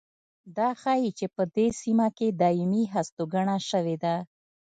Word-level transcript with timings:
دا 0.57 0.69
ښيي 0.81 1.09
چې 1.19 1.25
په 1.35 1.43
دې 1.55 1.67
سیمه 1.81 2.07
کې 2.17 2.27
دایمي 2.41 2.83
هستوګنه 2.93 3.55
شوې 3.69 3.95
ده. 4.03 4.15